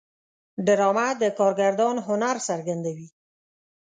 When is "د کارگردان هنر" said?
1.21-2.35